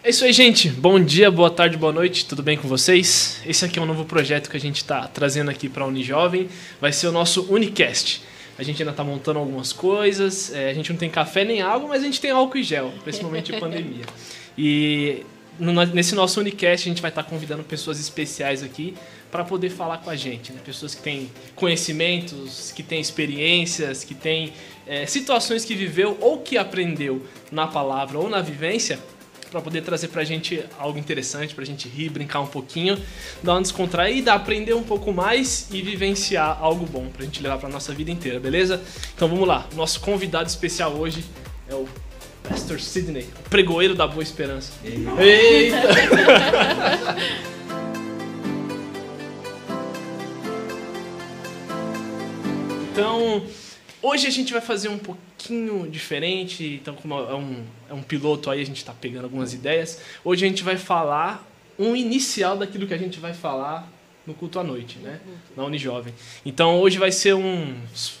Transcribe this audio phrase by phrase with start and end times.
[0.00, 0.68] É isso aí, gente.
[0.68, 2.24] Bom dia, boa tarde, boa noite.
[2.24, 3.40] Tudo bem com vocês?
[3.44, 6.48] Esse aqui é um novo projeto que a gente está trazendo aqui para a Unijovem.
[6.80, 8.22] Vai ser o nosso Unicast.
[8.56, 10.54] A gente ainda está montando algumas coisas.
[10.54, 12.94] É, a gente não tem café nem água, mas a gente tem álcool e gel
[13.24, 14.04] momento de pandemia.
[14.56, 15.26] E
[15.58, 18.94] no, nesse nosso Unicast a gente vai estar tá convidando pessoas especiais aqui
[19.32, 20.52] para poder falar com a gente.
[20.52, 20.60] Né?
[20.64, 24.52] Pessoas que têm conhecimentos, que têm experiências, que têm
[24.86, 29.00] é, situações que viveu ou que aprendeu na palavra ou na vivência
[29.50, 32.98] para poder trazer para a gente algo interessante, para a gente rir, brincar um pouquinho,
[33.42, 37.58] dar uma descontraída, aprender um pouco mais e vivenciar algo bom para a gente levar
[37.58, 38.82] para nossa vida inteira, beleza?
[39.14, 39.66] Então vamos lá.
[39.74, 41.24] Nosso convidado especial hoje
[41.68, 41.86] é o
[42.48, 44.72] Pastor Sidney, o pregoeiro da Boa Esperança.
[44.84, 45.88] Eita.
[52.92, 53.42] então,
[54.02, 58.50] hoje a gente vai fazer um pouquinho diferente, então como é um, é um piloto
[58.50, 60.00] aí, a gente está pegando algumas ideias.
[60.24, 61.46] Hoje a gente vai falar
[61.78, 63.90] um inicial daquilo que a gente vai falar
[64.26, 65.20] no culto à noite, né?
[65.56, 66.12] Na Unijovem.
[66.44, 67.74] Então hoje vai ser um.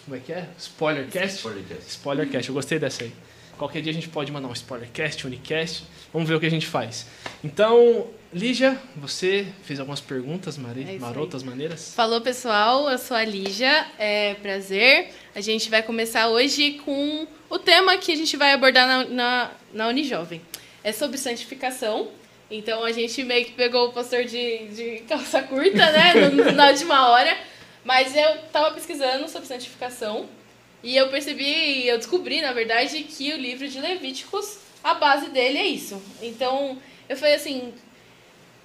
[0.04, 0.48] Como é que é?
[0.58, 1.36] Spoilercast?
[1.36, 1.90] Spoilercast.
[1.90, 3.12] Spoilercast, eu gostei dessa aí.
[3.58, 5.84] Qualquer dia a gente pode mandar um spoilercast, unicast.
[6.12, 7.06] Vamos ver o que a gente faz.
[7.44, 10.86] Então, Lígia, você fez algumas perguntas mare...
[10.88, 11.94] é marotas, maneiras?
[11.94, 12.88] Falou, pessoal.
[12.90, 13.86] Eu sou a Lígia.
[13.98, 15.10] É prazer.
[15.34, 19.50] A gente vai começar hoje com o tema que a gente vai abordar na, na,
[19.72, 20.42] na Unijovem.
[20.84, 22.08] É sobre santificação.
[22.50, 26.52] Então, a gente meio que pegou o pastor de, de calça curta, né?
[26.54, 27.34] na última hora.
[27.84, 30.28] Mas eu estava pesquisando sobre santificação.
[30.82, 35.58] E eu percebi, eu descobri, na verdade, que o livro de Levíticos, a base dele
[35.58, 36.00] é isso.
[36.22, 37.72] Então, eu falei assim,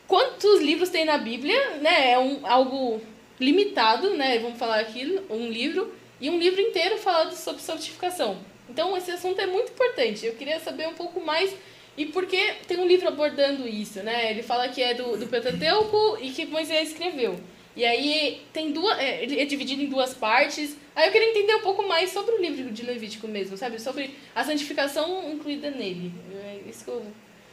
[0.08, 2.12] quantos livros tem na Bíblia, né?
[2.12, 3.02] É um, algo
[3.40, 4.40] limitado, né?
[4.40, 8.38] Vamos falar aqui, um livro, e um livro inteiro falando sobre santificação.
[8.70, 10.26] Então, esse assunto é muito importante.
[10.26, 11.54] Eu queria saber um pouco mais
[11.96, 14.32] e por que tem um livro abordando isso, né?
[14.32, 17.40] Ele fala que é do, do Pentateuco e que Moisés escreveu.
[17.76, 20.78] E aí tem duas, é, é dividido em duas partes.
[20.96, 23.80] Aí eu queria entender um pouco mais sobre o livro de Levítico mesmo, sabe?
[23.80, 26.14] Sobre a santificação incluída nele.
[26.32, 27.06] É isso que eu,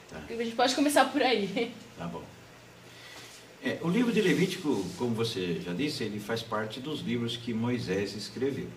[0.09, 0.23] tá.
[0.29, 1.73] A gente pode começar por aí.
[1.97, 2.23] Tá bom.
[3.63, 7.53] É, o livro de Levítico, como você já disse, ele faz parte dos livros que
[7.53, 8.69] Moisés escreveu.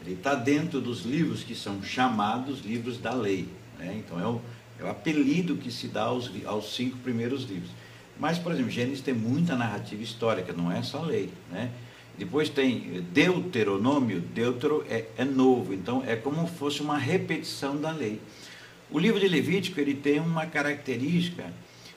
[0.00, 3.48] Ele está dentro dos livros que são chamados livros da lei.
[3.78, 4.02] Né?
[4.04, 4.40] Então é o,
[4.80, 7.70] é o apelido que se dá aos, aos cinco primeiros livros.
[8.18, 11.30] Mas, por exemplo, Gênesis tem muita narrativa histórica, não é só lei.
[11.50, 11.70] Né?
[12.18, 17.90] Depois tem Deuteronômio, Deutero é, é novo, então é como se fosse uma repetição da
[17.90, 18.20] lei.
[18.90, 21.52] O livro de Levítico ele tem uma característica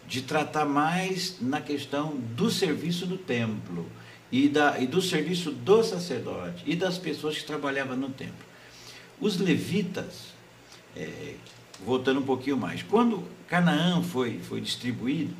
[0.07, 3.85] de tratar mais na questão do serviço do templo
[4.31, 8.49] e, da, e do serviço do sacerdote e das pessoas que trabalhavam no templo.
[9.21, 10.33] Os levitas,
[10.95, 11.35] é,
[11.85, 15.33] voltando um pouquinho mais, quando Canaã foi, foi distribuído,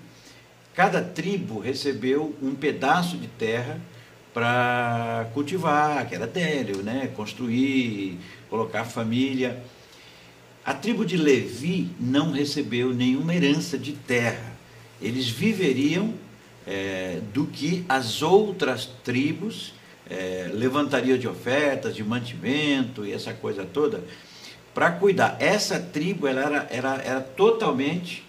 [0.79, 3.81] Cada tribo recebeu um pedaço de terra
[4.33, 7.11] para cultivar, que era délio, né?
[7.17, 8.17] construir,
[8.49, 9.61] colocar família.
[10.63, 14.53] A tribo de Levi não recebeu nenhuma herança de terra.
[15.01, 16.13] Eles viveriam
[16.65, 19.73] é, do que as outras tribos
[20.09, 24.01] é, levantariam de ofertas, de mantimento e essa coisa toda
[24.73, 25.35] para cuidar.
[25.41, 28.28] Essa tribo ela era, era, era totalmente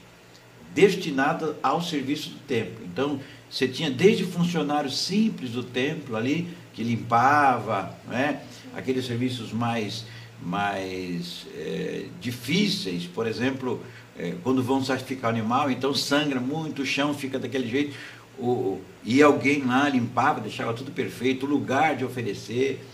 [0.75, 2.85] destinada ao serviço do templo.
[2.85, 3.21] Então,
[3.51, 8.43] você tinha desde funcionários simples do templo ali, que limpava, né?
[8.75, 10.05] aqueles serviços mais,
[10.41, 13.83] mais é, difíceis, por exemplo,
[14.17, 17.97] é, quando vão sacrificar o animal, então sangra muito, o chão fica daquele jeito,
[18.39, 22.85] o, e alguém lá limpava, deixava tudo perfeito, o lugar de oferecer.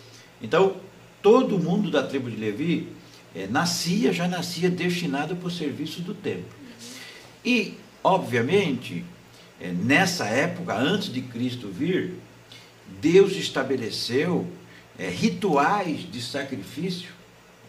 [0.41, 0.77] Então,
[1.23, 2.89] todo mundo da tribo de Levi
[3.35, 6.57] é, nascia, já nascia destinado para o serviço do templo.
[7.47, 9.05] E, obviamente,
[9.61, 12.15] é, nessa época, antes de Cristo vir,
[13.01, 14.45] Deus estabeleceu
[14.99, 17.11] é, rituais de sacrifício,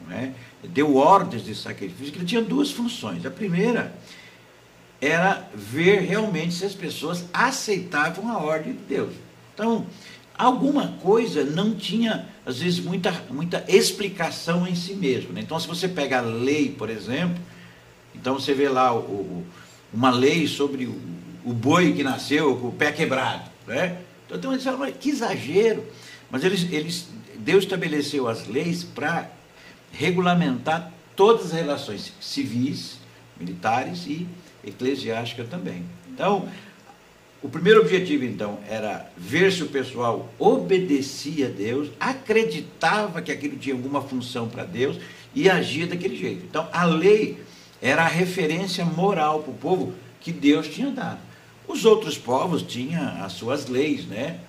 [0.08, 0.34] né?
[0.64, 3.24] deu ordens de sacrifício, que ele tinha duas funções.
[3.24, 3.94] A primeira
[5.00, 9.14] era ver realmente se as pessoas aceitavam a ordem de Deus.
[9.54, 9.86] Então,
[10.36, 15.34] alguma coisa não tinha, às vezes, muita, muita explicação em si mesmo.
[15.34, 15.42] Né?
[15.42, 17.38] Então, se você pega a lei, por exemplo,
[18.16, 19.46] então você vê lá o, o
[19.98, 20.96] uma lei sobre o,
[21.44, 23.50] o boi que nasceu com o pé quebrado.
[23.66, 23.98] Né?
[24.30, 25.84] Então eles falam, que exagero.
[26.30, 27.08] Mas eles, eles,
[27.38, 29.28] Deus estabeleceu as leis para
[29.92, 33.00] regulamentar todas as relações civis,
[33.40, 34.28] militares e
[34.64, 35.84] eclesiásticas também.
[36.14, 36.48] Então,
[37.42, 43.58] o primeiro objetivo, então, era ver se o pessoal obedecia a Deus, acreditava que aquilo
[43.58, 44.98] tinha alguma função para Deus
[45.34, 46.46] e agia daquele jeito.
[46.46, 47.47] Então, a lei
[47.82, 51.20] era a referência moral para o povo que Deus tinha dado.
[51.68, 54.40] Os outros povos tinham as suas leis, né?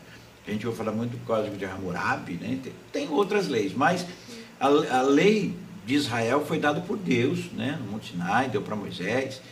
[0.47, 2.59] A gente vai falar muito do Código de Hammurabi, né?
[2.91, 4.07] Tem, outras leis, mas
[4.59, 5.55] a, a, lei
[5.85, 7.79] de Israel foi dada por Deus, né?
[7.85, 9.43] No Monte Sinai, deu para Moisés.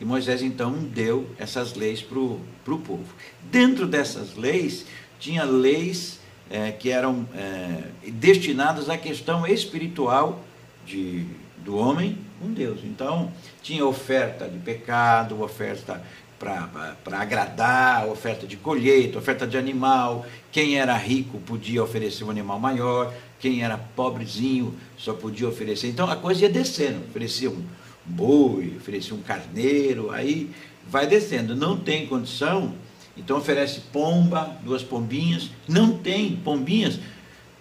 [0.00, 3.14] E Moisés então deu essas leis para o povo.
[3.42, 4.86] Dentro dessas leis,
[5.18, 6.20] tinha leis
[6.50, 10.44] é, que eram é, destinadas à questão espiritual
[10.86, 11.26] de,
[11.64, 12.80] do homem com Deus.
[12.84, 13.32] Então,
[13.62, 16.02] tinha oferta de pecado, oferta
[16.38, 20.26] para agradar, oferta de colheita, oferta de animal.
[20.52, 25.88] Quem era rico podia oferecer um animal maior, quem era pobrezinho só podia oferecer.
[25.88, 27.62] Então a coisa ia descendo, oferecia um
[28.04, 30.50] boi, oferecia um carneiro, aí
[30.86, 31.56] vai descendo.
[31.56, 32.74] Não tem condição,
[33.16, 35.50] então oferece pomba, duas pombinhas.
[35.66, 36.98] Não tem pombinhas,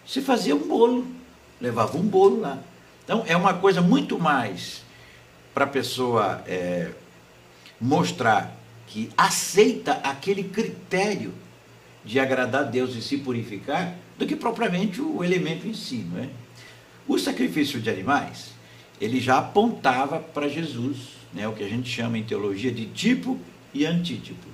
[0.06, 1.08] se fazia um bolo,
[1.62, 2.60] levava um bolo lá.
[3.04, 4.82] Então é uma coisa muito mais
[5.54, 6.92] para a pessoa é,
[7.80, 8.56] mostrar
[8.88, 11.34] que aceita aquele critério
[12.04, 16.24] de agradar a Deus e se purificar do que propriamente o elemento em si, não
[16.24, 16.30] é?
[17.08, 18.52] O sacrifício de animais,
[19.00, 23.38] ele já apontava para Jesus, né, o que a gente chama em teologia de tipo
[23.74, 24.48] e antítipo.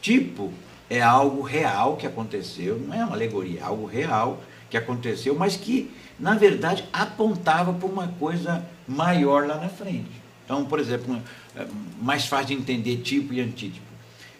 [0.00, 0.52] Tipo
[0.90, 4.42] é algo real que aconteceu, não é uma alegoria, é algo real
[4.72, 10.10] que aconteceu, mas que, na verdade, apontava para uma coisa maior lá na frente.
[10.46, 11.22] Então, por exemplo,
[11.54, 11.66] é
[12.00, 13.84] mais fácil de entender tipo e antítipo.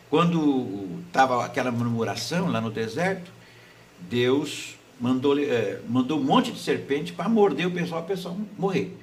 [0.08, 3.30] Quando estava aquela murmuração lá no deserto,
[4.00, 8.96] Deus mandou, é, mandou um monte de serpente para morder o pessoal, o pessoal morrer.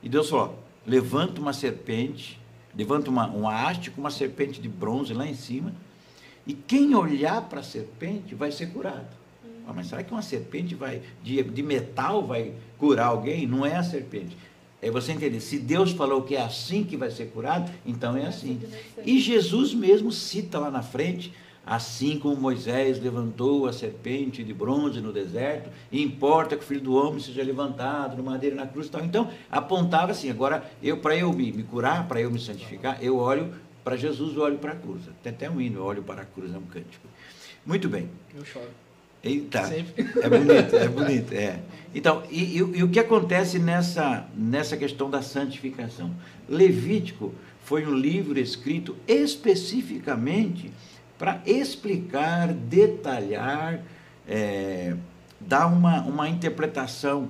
[0.00, 0.56] E Deus falou:
[0.86, 2.38] levanta uma serpente,
[2.76, 5.72] levanta uma, uma haste com uma serpente de bronze lá em cima,
[6.46, 9.19] e quem olhar para a serpente vai ser curado.
[9.70, 13.46] Ah, mas será que uma serpente vai de, de metal vai curar alguém?
[13.46, 14.36] Não é a serpente.
[14.82, 18.26] É você entender, se Deus falou que é assim que vai ser curado, então é
[18.26, 18.60] assim.
[19.04, 21.32] E Jesus mesmo cita lá na frente,
[21.64, 26.80] assim como Moisés levantou a serpente de bronze no deserto, e importa que o filho
[26.80, 29.04] do homem seja levantado no madeira na cruz e tal.
[29.04, 33.18] Então, apontava assim, agora, eu para eu me, me curar, para eu me santificar, eu
[33.18, 35.02] olho para Jesus, eu olho para a cruz.
[35.22, 37.06] Tem até um hino, eu olho para a cruz, é um cântico.
[37.64, 38.08] Muito bem.
[38.34, 38.70] Eu choro.
[39.22, 40.06] Eita, Sempre.
[40.22, 41.60] é bonito, é bonito, é.
[41.94, 46.14] Então, e, e, e, o que acontece nessa, nessa questão da santificação?
[46.48, 47.34] Levítico
[47.64, 50.72] foi um livro escrito especificamente
[51.18, 53.80] para explicar, detalhar,
[54.26, 54.96] é,
[55.38, 57.28] dar uma, uma interpretação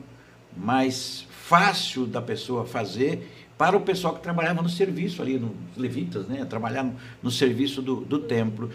[0.57, 3.29] mais fácil da pessoa fazer
[3.59, 6.45] para o pessoal que trabalhava no serviço ali, nos levitas, né?
[6.45, 8.71] trabalhar no, no serviço do, do templo.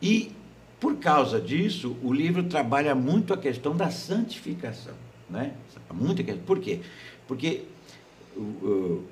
[0.00, 0.32] E
[0.80, 4.94] por causa disso, o livro trabalha muito a questão da santificação.
[5.28, 5.52] Né?
[5.92, 6.80] Muito, por quê?
[7.28, 7.64] Porque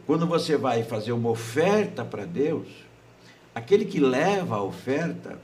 [0.06, 2.66] quando você vai fazer uma oferta para Deus,
[3.54, 5.38] aquele que leva a oferta,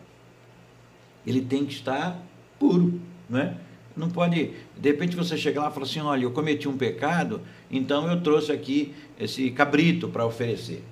[1.26, 2.18] ele tem que estar
[2.58, 2.98] puro.
[3.28, 3.56] Né?
[3.94, 7.42] Não pode, de repente você chega lá e fala assim: olha, eu cometi um pecado,
[7.70, 10.82] então eu trouxe aqui esse cabrito para oferecer.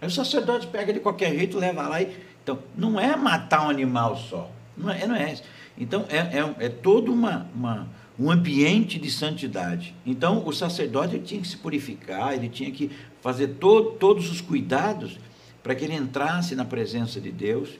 [0.00, 2.30] Aí o sacerdote pega de qualquer jeito, leva lá e.
[2.42, 4.50] Então, não é matar um animal só.
[4.80, 5.36] Não é, não é
[5.78, 7.88] Então, é, é, é todo uma, uma,
[8.18, 9.94] um ambiente de santidade.
[10.04, 12.90] Então, o sacerdote tinha que se purificar, ele tinha que
[13.20, 15.18] fazer to, todos os cuidados
[15.62, 17.70] para que ele entrasse na presença de Deus,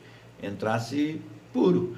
[0.43, 1.21] entrasse
[1.53, 1.97] puro.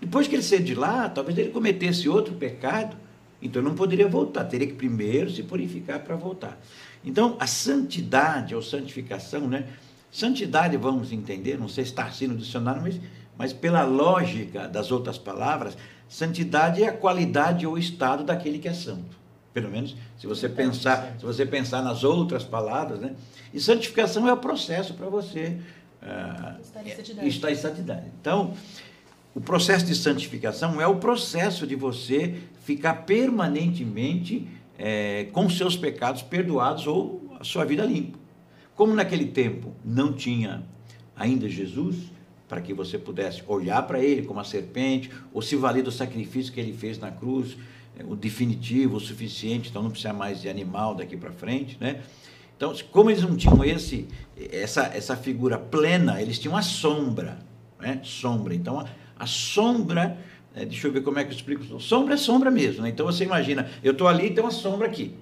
[0.00, 2.96] Depois que ele sair de lá, talvez ele cometesse outro pecado,
[3.42, 6.58] então não poderia voltar, teria que primeiro se purificar para voltar.
[7.04, 9.66] Então, a santidade ou santificação, né?
[10.10, 13.00] Santidade, vamos entender, não sei se está assim no dicionário, mas
[13.36, 15.76] mas pela lógica das outras palavras,
[16.08, 19.18] santidade é a qualidade ou estado daquele que é santo.
[19.52, 23.14] Pelo menos se você pensar, se você pensar nas outras palavras, né?
[23.52, 25.58] E santificação é o processo para você
[26.02, 27.28] uh, estar, em santidade.
[27.28, 28.06] estar em santidade.
[28.20, 28.54] Então,
[29.34, 34.46] o processo de santificação é o processo de você ficar permanentemente
[34.78, 38.18] é, com seus pecados perdoados ou a sua vida limpa.
[38.74, 40.62] Como naquele tempo não tinha
[41.14, 41.96] ainda Jesus,
[42.50, 46.52] para que você pudesse olhar para ele como a serpente, ou se valer do sacrifício
[46.52, 47.56] que ele fez na cruz,
[47.96, 52.00] é, o definitivo, o suficiente, então não precisa mais de animal daqui para frente, né?
[52.56, 57.38] Então, como eles não tinham esse, essa, essa figura plena, eles tinham a sombra,
[57.78, 58.00] né?
[58.02, 58.52] Sombra.
[58.52, 60.18] Então, a, a sombra,
[60.52, 61.80] é, deixa eu ver como é que eu explico.
[61.80, 62.88] Sombra é sombra mesmo, né?
[62.88, 65.14] Então você imagina, eu estou ali e tem uma sombra aqui.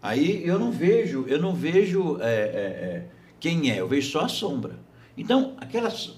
[0.00, 3.06] Aí eu não vejo, eu não vejo é, é, é
[3.38, 4.85] quem é, eu vejo só a sombra.
[5.16, 6.14] Então, aquelas.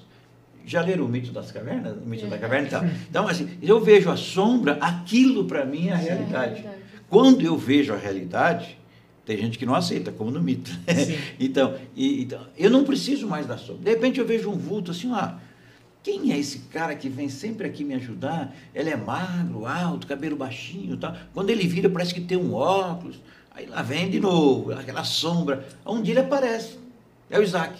[0.64, 1.97] Já leram o mito das cavernas?
[1.97, 2.28] O mito é.
[2.28, 2.85] da caverna e tal.
[3.09, 6.61] Então, assim, eu vejo a sombra, aquilo para mim é a realidade.
[6.61, 6.78] É
[7.09, 8.76] Quando eu vejo a realidade,
[9.25, 10.71] Tem gente que não aceita, como no mito.
[11.38, 13.85] então, e, então, eu não preciso mais da sombra.
[13.85, 15.38] De repente eu vejo um vulto assim, ah,
[16.02, 18.57] quem é esse cara que vem sempre aqui me ajudar?
[18.75, 21.14] Ele é magro, alto, cabelo baixinho tal.
[21.35, 23.21] Quando ele vira, parece que tem um óculos.
[23.50, 25.69] Aí lá vem de novo, aquela sombra.
[25.85, 26.78] Um dia ele aparece.
[27.28, 27.78] É o Isaac.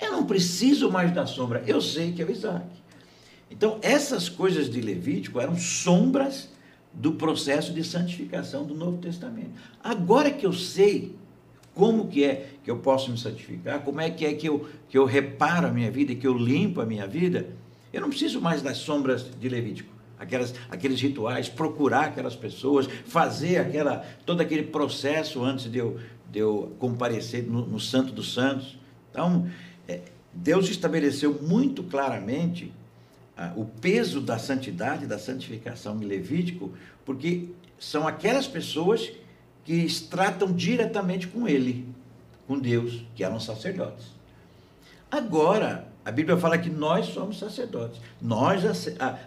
[0.00, 2.66] Eu não preciso mais da sombra, eu sei que é o Isaac.
[3.50, 6.48] Então, essas coisas de Levítico eram sombras
[6.92, 9.50] do processo de santificação do Novo Testamento.
[9.82, 11.14] Agora que eu sei
[11.74, 14.98] como que é que eu posso me santificar, como é que é que eu, que
[14.98, 17.48] eu reparo a minha vida, que eu limpo a minha vida,
[17.92, 19.90] eu não preciso mais das sombras de Levítico.
[20.18, 25.98] Aquelas, aqueles rituais, procurar aquelas pessoas, fazer aquela, todo aquele processo antes de eu,
[26.30, 28.78] de eu comparecer no, no Santo dos Santos.
[29.10, 29.48] Então,
[30.32, 32.72] Deus estabeleceu muito claramente
[33.36, 36.72] ah, o peso da santidade, da santificação em Levítico,
[37.04, 39.10] porque são aquelas pessoas
[39.64, 41.86] que tratam diretamente com Ele,
[42.46, 44.06] com Deus, que eram sacerdotes.
[45.10, 48.00] Agora, a Bíblia fala que nós somos sacerdotes.
[48.20, 48.62] Nós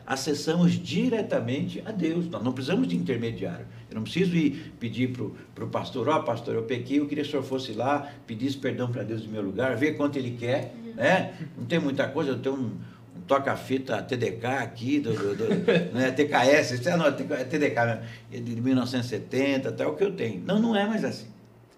[0.06, 2.28] acessamos diretamente a Deus.
[2.30, 3.66] Nós não precisamos de intermediário.
[3.90, 5.14] Eu não preciso ir pedir
[5.54, 8.12] para o pastor, ó oh, pastor, eu pequei, eu queria que o senhor fosse lá,
[8.26, 10.74] pedisse perdão para Deus no meu lugar, ver quanto ele quer.
[10.96, 11.36] Né?
[11.56, 12.72] Não tem muita coisa, eu tenho um,
[13.18, 15.46] um toca-fita TDK aqui, do, do, do
[15.94, 18.02] né, TKS, isso é, não, é TDK mesmo,
[18.32, 20.42] é de 1970, até o que eu tenho.
[20.44, 21.28] Não, não é mais assim.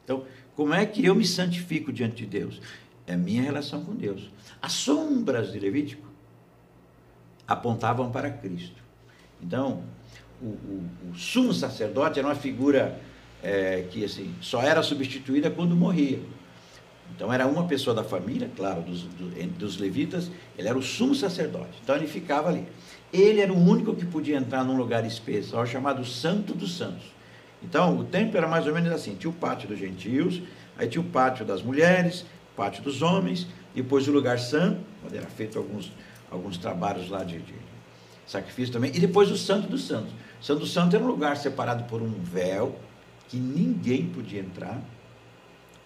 [0.05, 0.23] Então,
[0.55, 2.61] como é que eu me santifico diante de Deus?
[3.07, 4.29] É a minha relação com Deus.
[4.61, 6.07] As sombras de Levítico
[7.47, 8.81] apontavam para Cristo.
[9.41, 9.83] Então,
[10.41, 12.99] o, o, o sumo sacerdote era uma figura
[13.43, 16.19] é, que assim, só era substituída quando morria.
[17.15, 21.79] Então era uma pessoa da família, claro, dos, dos levitas, ele era o sumo sacerdote.
[21.83, 22.67] Então ele ficava ali.
[23.13, 27.13] Ele era o único que podia entrar num lugar especial chamado Santo dos Santos.
[27.63, 30.41] Então o templo era mais ou menos assim: tinha o pátio dos gentios,
[30.77, 35.27] aí tinha o pátio das mulheres, pátio dos homens, depois o lugar santo, onde era
[35.27, 35.91] feito alguns,
[36.31, 37.53] alguns trabalhos lá de, de
[38.25, 40.11] sacrifício também, e depois o Santo dos Santos.
[40.41, 42.79] O Santo dos Santos era um lugar separado por um véu
[43.27, 44.81] que ninguém podia entrar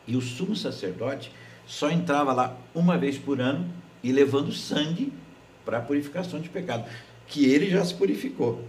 [0.10, 1.32] e o sumo sacerdote
[1.68, 3.70] só entrava lá uma vez por ano
[4.04, 5.14] e levando sangue
[5.64, 6.90] para a purificação de pecado,
[7.28, 8.68] que ele já se purificou,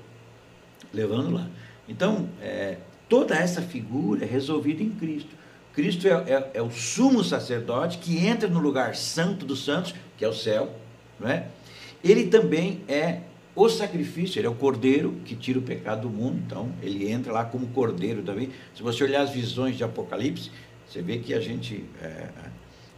[0.92, 1.48] levando lá.
[1.88, 2.76] Então, é,
[3.08, 5.30] toda essa figura é resolvida em Cristo.
[5.74, 10.24] Cristo é, é, é, o sumo sacerdote que entra no lugar santo dos santos, que
[10.24, 10.74] é o céu,
[11.18, 11.46] não é?
[12.02, 13.20] Ele também é
[13.54, 17.32] o sacrifício, ele é o cordeiro que tira o pecado do mundo, então ele entra
[17.32, 18.50] lá como cordeiro também.
[18.74, 20.50] Se você olhar as visões de Apocalipse,
[20.88, 22.28] você vê que a gente é,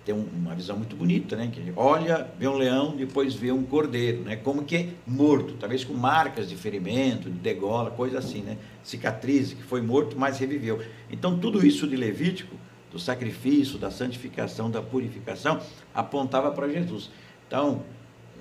[0.05, 1.49] tem uma visão muito bonita, né?
[1.53, 4.37] Que olha, vê um leão, depois vê um cordeiro, né?
[4.37, 8.57] Como que é morto, talvez com marcas de ferimento, de degola, coisa assim, né?
[8.83, 10.83] Cicatriz, que foi morto, mas reviveu.
[11.11, 12.57] Então, tudo isso de Levítico,
[12.91, 15.61] do sacrifício, da santificação, da purificação,
[15.95, 17.09] apontava para Jesus.
[17.47, 17.83] Então,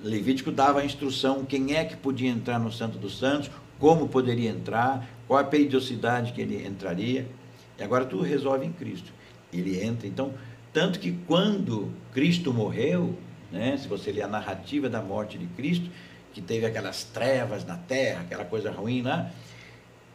[0.02, 4.50] Levítico dava a instrução quem é que podia entrar no Santo dos Santos, como poderia
[4.50, 7.26] entrar, qual a periodicidade que ele entraria.
[7.78, 9.12] E agora tudo resolve em Cristo
[9.52, 10.06] ele entra.
[10.06, 10.32] Então,
[10.72, 13.16] tanto que quando Cristo morreu,
[13.50, 15.90] né, se você ler a narrativa da morte de Cristo,
[16.32, 19.30] que teve aquelas trevas na terra, aquela coisa ruim lá,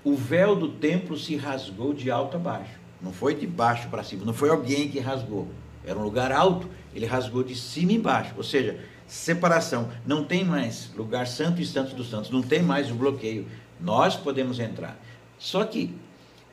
[0.04, 2.80] o véu do templo se rasgou de alto a baixo.
[3.02, 5.48] Não foi de baixo para cima, não foi alguém que rasgou.
[5.86, 8.34] Era um lugar alto, ele rasgou de cima e embaixo.
[8.36, 9.90] Ou seja, separação.
[10.06, 13.48] Não tem mais lugar santo e santo dos santos, não tem mais o bloqueio.
[13.80, 15.00] Nós podemos entrar.
[15.38, 15.96] Só que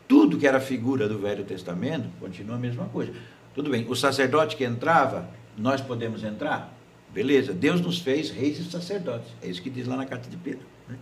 [0.06, 3.12] tudo que era figura do Velho Testamento continua a mesma coisa.
[3.54, 6.76] Tudo bem, o sacerdote que entrava, nós podemos entrar?
[7.12, 9.28] Beleza, Deus nos fez reis e sacerdotes.
[9.40, 10.66] É isso que diz lá na carta de Pedro.
[10.88, 10.96] Né?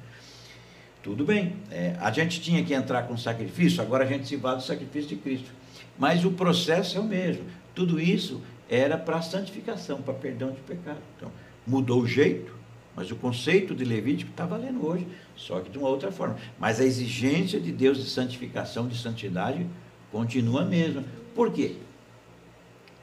[1.03, 4.59] Tudo bem, é, a gente tinha que entrar com sacrifício, agora a gente se vale
[4.59, 5.51] do sacrifício de Cristo.
[5.99, 7.45] Mas o processo é o mesmo.
[7.75, 11.01] Tudo isso era para santificação, para perdão de pecado.
[11.17, 11.33] Então,
[11.67, 12.55] mudou o jeito,
[12.95, 16.37] mas o conceito de Levítico está valendo hoje, só que de uma outra forma.
[16.59, 19.67] Mas a exigência de Deus de santificação, de santidade,
[20.11, 21.03] continua a mesma.
[21.35, 21.77] Por quê?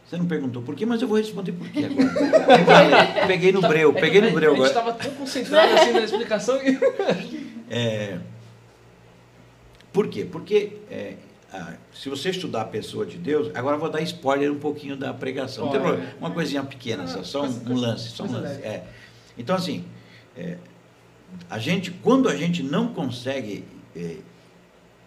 [0.10, 3.28] Você não perguntou por quê, mas eu vou responder por quê agora.
[3.28, 4.72] peguei no breu, peguei no breu agora.
[4.72, 6.80] A gente estava tão concentrado assim na explicação que...
[7.70, 8.18] é,
[9.94, 10.26] por quê?
[10.26, 11.14] Porque é,
[11.54, 15.14] ah, se você estudar a pessoa de Deus, agora vou dar spoiler um pouquinho da
[15.14, 15.70] pregação.
[15.70, 16.14] Oh, é.
[16.20, 18.62] Uma coisinha pequena, só, só um, um lance, só um lance.
[18.64, 18.86] É.
[19.38, 19.86] Então, assim,
[20.36, 20.58] é,
[21.48, 23.64] a gente, quando a gente não consegue
[23.96, 24.18] é,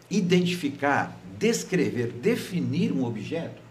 [0.09, 3.62] identificar, descrever, definir um objeto,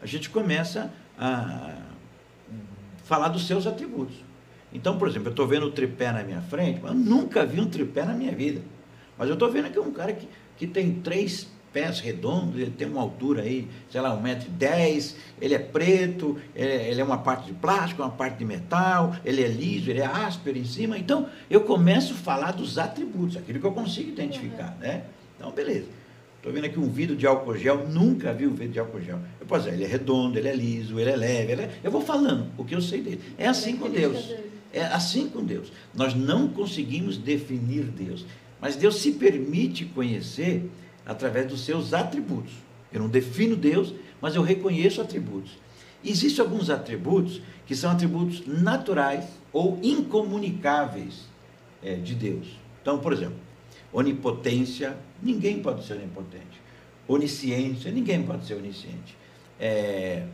[0.00, 1.76] a gente começa a
[3.04, 4.16] falar dos seus atributos.
[4.72, 7.60] Então, por exemplo, eu estou vendo o tripé na minha frente, mas eu nunca vi
[7.60, 8.62] um tripé na minha vida.
[9.18, 12.70] Mas eu estou vendo que é um cara que, que tem três pés redondos, ele
[12.70, 17.52] tem uma altura aí, sei lá, 1,10m, ele é preto, ele é uma parte de
[17.52, 20.98] plástico, uma parte de metal, ele é liso, ele é áspero em cima.
[20.98, 24.80] Então, eu começo a falar dos atributos, aquilo que eu consigo identificar, uhum.
[24.80, 25.04] né?
[25.36, 25.86] Então, beleza.
[26.40, 29.18] Estou vendo aqui um vidro de álcool gel, nunca vi um vidro de álcool gel.
[29.38, 31.70] Eu posso dizer, ele é redondo, ele é liso, ele é leve, ele é...
[31.84, 33.20] eu vou falando o que eu sei dele.
[33.36, 34.34] É assim com Deus.
[34.72, 35.70] É assim com Deus.
[35.94, 38.24] Nós não conseguimos definir Deus,
[38.58, 40.70] mas Deus se permite conhecer
[41.04, 42.54] através dos seus atributos.
[42.90, 45.58] Eu não defino Deus, mas eu reconheço atributos.
[46.02, 51.28] Existem alguns atributos que são atributos naturais ou incomunicáveis
[51.82, 52.46] é, de Deus.
[52.80, 53.36] Então, por exemplo,
[53.92, 56.60] onipotência, ninguém pode ser onipotente.
[57.08, 59.16] Onisciência, ninguém pode ser onisciente.
[59.58, 60.24] É,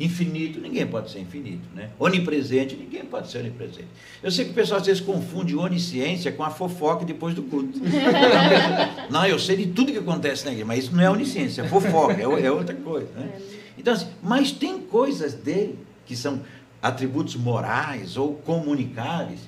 [0.00, 1.90] Infinito, ninguém pode ser infinito, né?
[1.98, 3.88] Onipresente, ninguém pode ser onipresente.
[4.22, 7.80] Eu sei que o pessoal às vezes confunde onisciência com a fofoca depois do culto.
[9.10, 11.68] não, eu sei de tudo que acontece na igreja, mas isso não é onisciência, é
[11.68, 13.28] fofoca, é, é outra coisa, né?
[13.34, 13.40] É.
[13.76, 15.76] Então, assim, mas tem coisas dele
[16.06, 16.42] que são
[16.80, 19.40] atributos morais ou comunicáveis,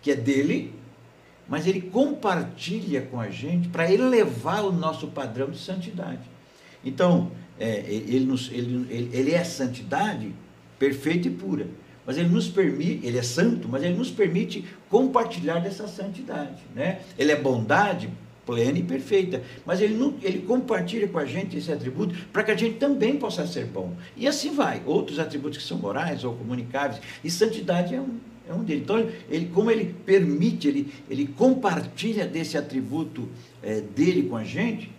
[0.00, 0.72] que é dele,
[1.52, 6.22] mas ele compartilha com a gente para elevar o nosso padrão de santidade.
[6.82, 7.30] Então,
[7.60, 10.32] é, ele, nos, ele, ele, ele é santidade
[10.78, 11.66] perfeita e pura.
[12.06, 16.62] Mas ele nos permite, ele é santo, mas ele nos permite compartilhar dessa santidade.
[16.74, 17.02] Né?
[17.18, 18.08] Ele é bondade
[18.46, 19.42] plena e perfeita.
[19.66, 23.18] Mas ele, não, ele compartilha com a gente esse atributo para que a gente também
[23.18, 23.92] possa ser bom.
[24.16, 24.82] E assim vai.
[24.86, 26.98] Outros atributos que são morais ou comunicáveis.
[27.22, 28.18] E santidade é um,
[28.48, 28.82] é um deles.
[28.82, 33.28] Então, ele, como ele permite, ele, ele compartilha desse atributo
[33.62, 34.90] é, dele com a gente,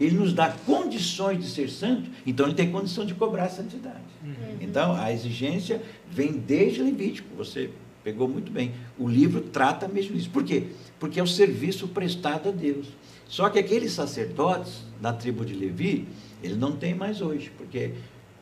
[0.00, 4.02] ele nos dá condições de ser santo, então ele tem condição de cobrar a santidade.
[4.24, 4.56] Uhum.
[4.60, 7.70] Então, a exigência vem desde Levítico, você
[8.02, 8.72] pegou muito bem.
[8.98, 10.28] O livro trata mesmo isso.
[10.30, 10.68] Por quê?
[10.98, 12.88] Porque é o serviço prestado a Deus.
[13.28, 16.06] Só que aqueles sacerdotes da tribo de Levi,
[16.42, 17.92] ele não tem mais hoje, porque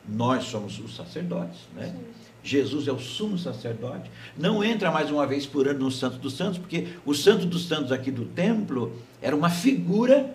[0.08, 1.94] nós somos os sacerdotes, né?
[2.42, 4.10] Jesus é o sumo sacerdote.
[4.36, 7.66] Não entra mais uma vez por ano no Santo dos Santos, porque o Santo dos
[7.66, 10.34] Santos aqui do templo era uma figura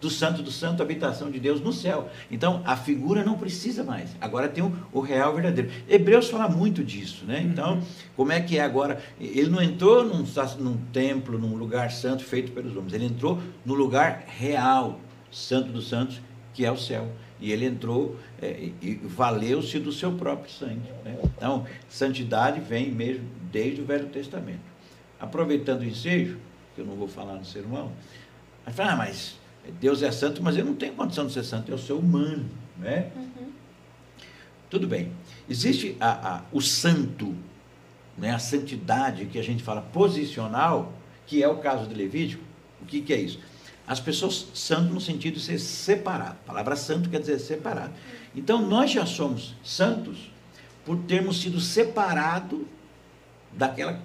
[0.00, 2.08] do santo do santo, habitação de Deus no céu.
[2.30, 4.14] Então, a figura não precisa mais.
[4.20, 5.70] Agora tem o, o real verdadeiro.
[5.88, 7.40] Hebreus fala muito disso, né?
[7.42, 7.82] Então, uhum.
[8.14, 9.00] como é que é agora?
[9.18, 10.24] Ele não entrou num,
[10.58, 12.92] num templo, num lugar santo feito pelos homens.
[12.92, 16.20] Ele entrou no lugar real, santo dos santos,
[16.52, 17.08] que é o céu.
[17.40, 20.90] E ele entrou é, e valeu-se do seu próprio sangue.
[21.04, 21.18] Né?
[21.36, 24.60] Então, santidade vem mesmo desde o Velho Testamento.
[25.20, 26.38] Aproveitando o ensejo,
[26.74, 27.92] que eu não vou falar no sermão,
[28.64, 29.38] mas fala, ah, mas
[29.80, 32.46] Deus é santo, mas eu não tenho condição de ser santo, eu sou humano.
[32.78, 33.10] Né?
[33.16, 33.50] Uhum.
[34.68, 35.12] Tudo bem.
[35.48, 37.34] Existe a, a, o santo,
[38.18, 40.92] né, a santidade que a gente fala posicional,
[41.26, 42.42] que é o caso de Levítico.
[42.80, 43.40] O que, que é isso?
[43.86, 46.36] As pessoas santo no sentido de ser separado.
[46.44, 47.92] A palavra santo quer dizer separado.
[48.34, 50.30] Então nós já somos santos
[50.84, 52.60] por termos sido separados
[53.52, 54.00] daquela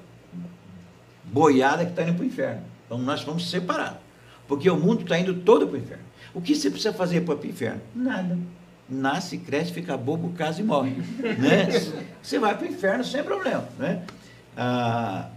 [1.25, 2.63] boiada que está indo para o inferno.
[2.85, 3.99] Então nós fomos separados.
[4.47, 6.03] Porque o mundo está indo todo para o inferno.
[6.33, 7.81] O que você precisa fazer para o inferno?
[7.95, 8.37] Nada.
[8.87, 10.91] Nasce, cresce, fica bobo, casa e morre.
[10.91, 11.67] né?
[12.21, 13.67] Você vai para o inferno sem problema.
[13.79, 14.03] Né?
[14.55, 15.29] Ah,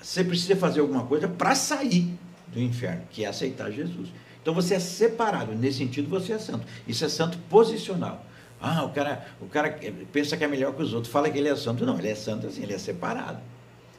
[0.00, 2.17] você precisa fazer alguma coisa para sair
[2.58, 4.08] do inferno, que é aceitar Jesus.
[4.42, 6.66] Então você é separado, nesse sentido você é santo.
[6.86, 8.24] Isso é santo posicional.
[8.60, 9.78] Ah, o cara, o cara
[10.12, 11.86] pensa que é melhor que os outros, fala que ele é santo.
[11.86, 13.38] Não, ele é santo assim, ele é separado.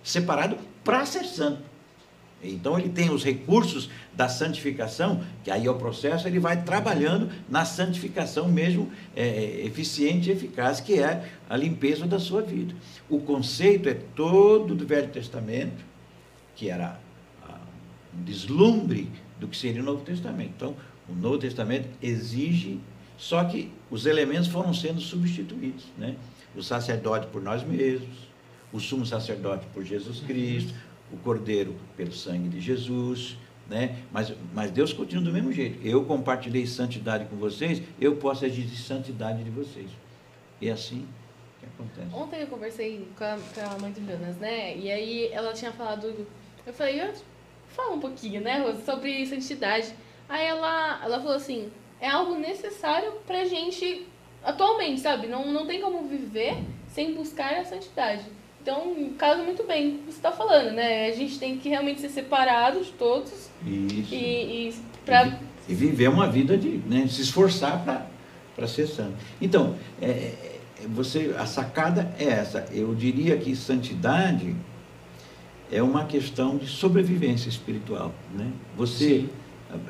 [0.03, 1.61] Separado para ser santo.
[2.41, 7.29] Então ele tem os recursos da santificação, que aí é o processo, ele vai trabalhando
[7.49, 12.73] na santificação mesmo é, eficiente e eficaz, que é a limpeza da sua vida.
[13.09, 15.83] O conceito é todo do Velho Testamento,
[16.55, 16.97] que era
[18.17, 20.51] um deslumbre do que seria o Novo Testamento.
[20.55, 20.75] Então,
[21.07, 22.79] o Novo Testamento exige,
[23.17, 25.85] só que os elementos foram sendo substituídos.
[25.97, 26.15] Né?
[26.55, 28.29] O sacerdote por nós mesmos,
[28.71, 30.73] o sumo sacerdote por Jesus Cristo,
[31.11, 33.35] o cordeiro pelo sangue de Jesus,
[33.67, 33.97] né?
[34.11, 35.85] Mas, mas Deus continua do mesmo jeito.
[35.85, 39.89] Eu compartilhei santidade com vocês, eu posso exigir santidade de vocês.
[40.59, 41.07] E é assim
[41.59, 42.13] que acontece.
[42.13, 44.75] Ontem eu conversei com a, com a mãe do Jonas, né?
[44.77, 46.27] E aí ela tinha falado,
[46.65, 47.13] eu falei, eu,
[47.69, 49.93] fala um pouquinho, né, Rosa, sobre santidade.
[50.27, 54.08] Aí ela, ela falou assim, é algo necessário pra gente
[54.43, 55.27] atualmente, sabe?
[55.27, 58.23] Não, não tem como viver sem buscar a santidade.
[58.62, 61.08] Então, casa muito bem o que você está falando, né?
[61.08, 63.49] A gente tem que realmente ser separados todos.
[63.65, 64.13] Isso.
[64.13, 65.27] E, e, pra...
[65.27, 67.84] e, e viver uma vida de né, se esforçar
[68.55, 69.15] para ser santo.
[69.41, 72.65] Então, é, é, você, a sacada é essa.
[72.71, 74.55] Eu diria que santidade
[75.71, 78.13] é uma questão de sobrevivência espiritual.
[78.34, 78.51] Né?
[78.77, 79.29] Você, Sim.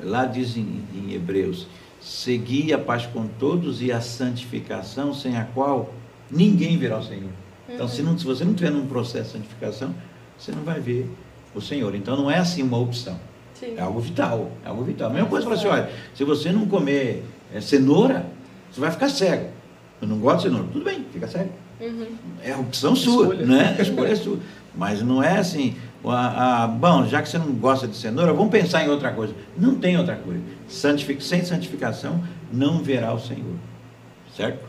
[0.02, 1.66] lá diz em, em Hebreus,
[2.00, 5.92] Segui a paz com todos e a santificação, sem a qual
[6.30, 7.30] ninguém verá o Senhor.
[7.68, 9.94] Então, se, não, se você não estiver num processo de santificação,
[10.38, 11.06] você não vai ver
[11.54, 11.94] o Senhor.
[11.94, 13.20] Então, não é assim uma opção.
[13.52, 13.74] Sim.
[13.76, 14.50] É algo vital.
[14.64, 15.10] É algo vital.
[15.10, 18.24] A mesma coisa, fala assim, olha, se você não comer é, cenoura,
[18.72, 19.50] você vai ficar cego.
[20.00, 20.68] Eu não gosto de cenoura.
[20.72, 21.52] Tudo bem, fica cego.
[21.78, 22.06] Uhum.
[22.42, 23.46] É a opção sua, Escolha.
[23.46, 23.76] né?
[23.78, 24.38] A escolha é sua.
[24.74, 28.50] Mas não é assim, a, a- bom, já que você não gosta de cenoura, vamos
[28.50, 29.34] pensar em outra coisa.
[29.56, 30.40] Não tem outra coisa.
[30.68, 33.54] Santific- sem santificação, não verá o Senhor.
[34.36, 34.64] Certo?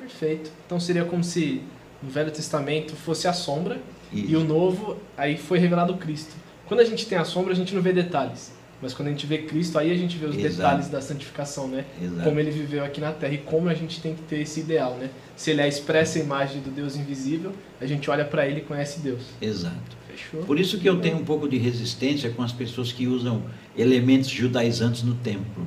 [0.00, 0.50] Perfeito.
[0.66, 1.62] Então seria como se
[2.02, 3.80] no Velho Testamento fosse a sombra
[4.12, 4.26] Isso.
[4.30, 6.34] e o Novo aí foi revelado Cristo.
[6.66, 8.52] Quando a gente tem a sombra, a gente não vê detalhes.
[8.80, 10.56] Mas quando a gente vê Cristo, aí a gente vê os Exato.
[10.56, 11.84] detalhes da santificação, né?
[12.00, 12.22] Exato.
[12.22, 14.94] Como ele viveu aqui na Terra e como a gente tem que ter esse ideal,
[14.94, 15.10] né?
[15.36, 18.62] Se ele é a expressa imagem do Deus invisível, a gente olha para ele e
[18.62, 19.22] conhece Deus.
[19.40, 19.96] Exato.
[20.08, 20.44] Fechou?
[20.44, 23.42] Por isso que eu tenho um pouco de resistência com as pessoas que usam
[23.76, 25.66] elementos judaizantes no templo.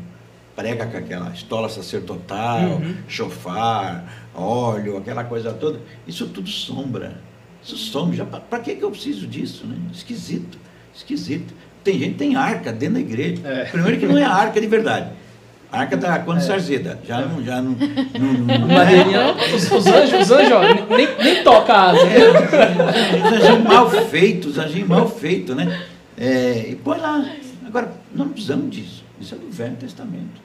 [0.55, 2.95] Prega com aquela estola sacerdotal, Uhum.
[3.09, 5.79] chofar, óleo, aquela coisa toda.
[6.07, 7.19] Isso tudo sombra.
[7.63, 8.25] Isso sombra.
[8.25, 9.65] Para que, que eu preciso disso?
[9.65, 9.77] Né?
[9.93, 10.57] Esquisito.
[10.93, 11.53] Esquisito.
[11.83, 13.41] Tem gente que tem arca dentro da igreja.
[13.45, 13.65] É.
[13.65, 15.09] Primeiro que não é arca de verdade.
[15.71, 16.41] A arca da Conde É.
[16.41, 16.99] Sarzeda.
[17.07, 17.43] Já não.
[17.43, 18.57] Já não, não, não- é.
[18.75, 22.01] Madeirinha, os, os anjos, os anjos, ó, nem, nem toca a asa.
[22.07, 22.29] É,
[23.17, 25.81] os anjinhos mal feitos, os anjinhos mal feitos, né?
[26.17, 27.25] É, e põe lá.
[27.65, 29.03] Agora, não precisamos disso.
[29.19, 30.41] Isso é do Velho Testamento.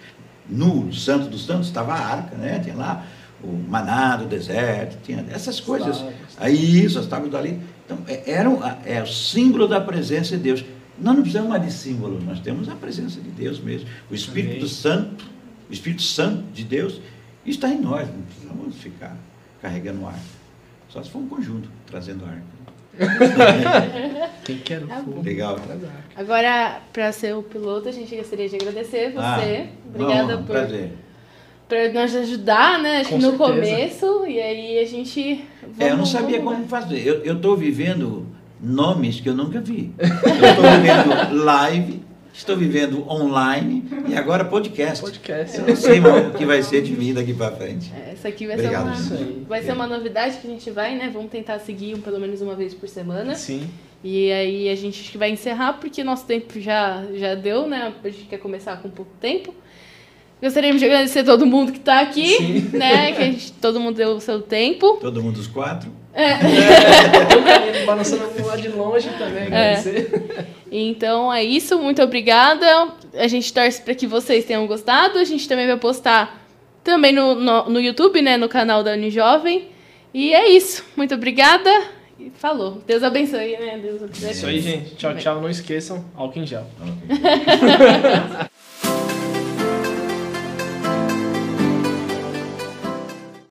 [0.49, 2.61] No Santo dos Santos estava a arca, né?
[2.63, 3.05] Tinha lá
[3.43, 6.05] o maná do deserto, tinha essas coisas.
[6.39, 7.59] Aí isso, as tábuas dali.
[7.85, 10.65] Então, é, era o- é o símbolo da presença de Deus.
[10.99, 13.89] Nós não precisamos mais de símbolos, nós temos a presença de Deus mesmo.
[14.11, 14.69] O Espírito Amém.
[14.69, 15.25] Santo,
[15.69, 17.01] o Espírito Santo de Deus,
[17.45, 19.17] está em nós, não precisamos ficar
[19.61, 20.19] carregando arca.
[20.89, 22.57] Só se for um conjunto trazendo arca.
[24.45, 25.23] Quem quer o Tá fogo?
[25.23, 25.59] Legal.
[26.17, 29.19] Agora, para ser o piloto, a gente gostaria de agradecer você.
[29.19, 30.93] Ah, Obrigada bom, por, Prazer.
[31.69, 33.01] por nos ajudar, né?
[33.01, 33.39] Acho que no certeza.
[33.45, 34.27] começo.
[34.27, 35.45] E aí a gente.
[35.79, 37.07] É, eu não sabia como fazer.
[37.25, 38.27] Eu estou vivendo
[38.61, 39.93] nomes que eu nunca vi.
[39.99, 40.07] Eu
[40.49, 45.03] estou vivendo live, estou vivendo online e agora podcast.
[45.03, 45.59] Podcast.
[45.59, 47.93] Eu não sei o que vai ser de mim daqui para frente.
[47.95, 49.45] É, Essa aqui vai Obrigado, ser uma.
[49.49, 51.11] Vai ser uma novidade que a gente vai, né?
[51.13, 53.35] Vamos tentar seguir um, pelo menos uma vez por semana.
[53.35, 53.69] Sim.
[54.05, 57.93] E aí a gente vai encerrar porque nosso tempo já, já deu, né?
[58.05, 59.55] A gente quer começar com pouco tempo.
[60.43, 62.71] Gostaríamos de agradecer todo mundo que está aqui, Sim.
[62.73, 63.13] né?
[63.13, 64.99] Que a gente, todo mundo deu o seu tempo.
[65.01, 65.91] Todo mundo os quatro.
[66.13, 66.15] Um
[67.45, 70.47] carinho balançando lado de longe também, agradecer.
[70.71, 72.67] Então é isso, muito obrigada.
[73.15, 75.19] A gente torce para que vocês tenham gostado.
[75.19, 76.43] A gente também vai postar
[76.83, 78.37] também no, no, no YouTube, né?
[78.37, 79.69] No canal da Unijovem.
[80.13, 80.85] E é isso.
[80.97, 81.71] Muito obrigada.
[82.19, 82.83] E falou.
[82.87, 83.79] Deus abençoe, né?
[83.83, 84.29] Deus abençoe.
[84.29, 84.95] É isso aí, gente.
[84.95, 85.41] Tchau, tchau.
[85.41, 86.67] Não esqueçam, álcool em gel.
[86.81, 88.47] Ok.